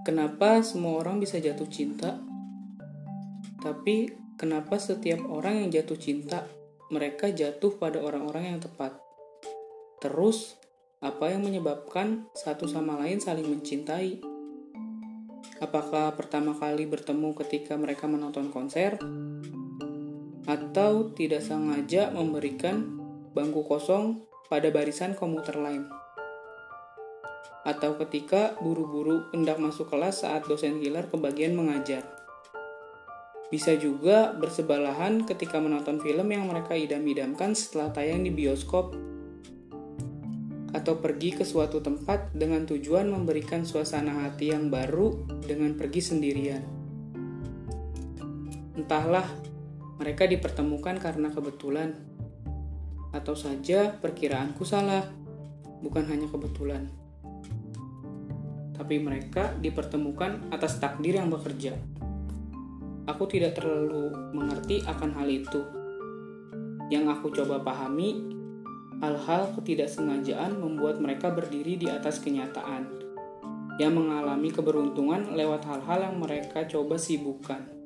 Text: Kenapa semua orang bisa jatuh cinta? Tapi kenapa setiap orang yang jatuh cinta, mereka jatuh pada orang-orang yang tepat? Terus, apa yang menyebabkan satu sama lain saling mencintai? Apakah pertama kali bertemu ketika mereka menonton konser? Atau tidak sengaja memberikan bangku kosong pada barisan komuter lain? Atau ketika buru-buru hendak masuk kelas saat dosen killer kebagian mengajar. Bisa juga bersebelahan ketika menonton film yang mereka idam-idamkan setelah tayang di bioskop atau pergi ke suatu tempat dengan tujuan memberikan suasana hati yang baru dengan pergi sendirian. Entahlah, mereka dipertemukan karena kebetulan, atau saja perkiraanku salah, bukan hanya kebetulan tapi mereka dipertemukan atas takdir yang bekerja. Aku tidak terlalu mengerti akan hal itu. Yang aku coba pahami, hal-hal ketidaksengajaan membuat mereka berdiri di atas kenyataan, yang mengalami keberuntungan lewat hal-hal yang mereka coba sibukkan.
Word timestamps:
Kenapa 0.00 0.64
semua 0.64 0.96
orang 0.96 1.20
bisa 1.20 1.36
jatuh 1.36 1.68
cinta? 1.68 2.16
Tapi 3.60 4.08
kenapa 4.40 4.80
setiap 4.80 5.20
orang 5.28 5.60
yang 5.60 5.68
jatuh 5.68 6.00
cinta, 6.00 6.48
mereka 6.88 7.28
jatuh 7.28 7.76
pada 7.76 8.00
orang-orang 8.00 8.56
yang 8.56 8.60
tepat? 8.64 8.96
Terus, 10.00 10.56
apa 11.04 11.28
yang 11.28 11.44
menyebabkan 11.44 12.28
satu 12.32 12.64
sama 12.64 12.96
lain 12.96 13.20
saling 13.20 13.44
mencintai? 13.44 14.24
Apakah 15.60 16.16
pertama 16.16 16.56
kali 16.56 16.88
bertemu 16.88 17.36
ketika 17.44 17.76
mereka 17.76 18.08
menonton 18.08 18.48
konser? 18.48 18.96
Atau 20.48 21.12
tidak 21.12 21.44
sengaja 21.44 22.08
memberikan 22.16 22.96
bangku 23.36 23.68
kosong 23.68 24.24
pada 24.48 24.72
barisan 24.72 25.12
komuter 25.12 25.60
lain? 25.60 25.84
Atau 27.60 27.96
ketika 28.00 28.56
buru-buru 28.60 29.28
hendak 29.36 29.60
masuk 29.60 29.92
kelas 29.92 30.24
saat 30.24 30.48
dosen 30.48 30.80
killer 30.80 31.04
kebagian 31.12 31.52
mengajar. 31.52 32.04
Bisa 33.50 33.74
juga 33.74 34.30
bersebelahan 34.32 35.26
ketika 35.26 35.58
menonton 35.58 35.98
film 35.98 36.30
yang 36.30 36.46
mereka 36.46 36.78
idam-idamkan 36.78 37.52
setelah 37.52 37.90
tayang 37.90 38.22
di 38.22 38.30
bioskop 38.30 38.94
atau 40.70 41.02
pergi 41.02 41.34
ke 41.34 41.42
suatu 41.42 41.82
tempat 41.82 42.30
dengan 42.30 42.62
tujuan 42.62 43.10
memberikan 43.10 43.66
suasana 43.66 44.22
hati 44.22 44.54
yang 44.54 44.70
baru 44.70 45.26
dengan 45.42 45.74
pergi 45.74 45.98
sendirian. 45.98 46.62
Entahlah, 48.78 49.26
mereka 49.98 50.30
dipertemukan 50.30 51.02
karena 51.02 51.34
kebetulan, 51.34 51.90
atau 53.10 53.34
saja 53.34 53.98
perkiraanku 53.98 54.62
salah, 54.62 55.10
bukan 55.82 56.06
hanya 56.06 56.30
kebetulan 56.30 56.99
tapi 58.80 58.96
mereka 58.96 59.52
dipertemukan 59.60 60.48
atas 60.48 60.80
takdir 60.80 61.20
yang 61.20 61.28
bekerja. 61.28 61.76
Aku 63.04 63.28
tidak 63.28 63.60
terlalu 63.60 64.08
mengerti 64.32 64.80
akan 64.88 65.20
hal 65.20 65.28
itu. 65.28 65.60
Yang 66.88 67.04
aku 67.12 67.28
coba 67.36 67.60
pahami, 67.60 68.24
hal-hal 69.04 69.52
ketidaksengajaan 69.52 70.56
membuat 70.56 70.96
mereka 70.96 71.28
berdiri 71.28 71.76
di 71.76 71.92
atas 71.92 72.24
kenyataan, 72.24 72.88
yang 73.76 73.92
mengalami 73.92 74.48
keberuntungan 74.48 75.36
lewat 75.36 75.60
hal-hal 75.68 76.08
yang 76.08 76.16
mereka 76.16 76.64
coba 76.64 76.96
sibukkan. 76.96 77.79